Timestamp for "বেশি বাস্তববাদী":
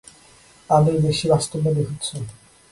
1.05-1.83